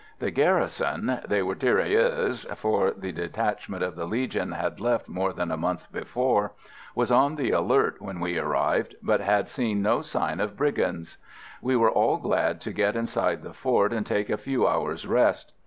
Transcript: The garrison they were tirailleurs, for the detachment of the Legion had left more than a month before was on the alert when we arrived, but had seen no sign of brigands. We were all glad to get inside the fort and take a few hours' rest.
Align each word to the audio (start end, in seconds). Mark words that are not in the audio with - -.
The 0.17 0.31
garrison 0.31 1.19
they 1.27 1.43
were 1.43 1.53
tirailleurs, 1.53 2.45
for 2.55 2.89
the 2.89 3.11
detachment 3.11 3.83
of 3.83 3.95
the 3.95 4.07
Legion 4.07 4.53
had 4.53 4.79
left 4.79 5.07
more 5.07 5.31
than 5.31 5.51
a 5.51 5.57
month 5.57 5.91
before 5.91 6.53
was 6.95 7.11
on 7.11 7.35
the 7.35 7.51
alert 7.51 8.01
when 8.01 8.19
we 8.19 8.39
arrived, 8.39 8.95
but 9.03 9.21
had 9.21 9.47
seen 9.47 9.83
no 9.83 10.01
sign 10.01 10.39
of 10.39 10.57
brigands. 10.57 11.19
We 11.61 11.75
were 11.75 11.91
all 11.91 12.17
glad 12.17 12.59
to 12.61 12.73
get 12.73 12.95
inside 12.95 13.43
the 13.43 13.53
fort 13.53 13.93
and 13.93 14.03
take 14.03 14.31
a 14.31 14.37
few 14.37 14.67
hours' 14.67 15.05
rest. 15.05 15.53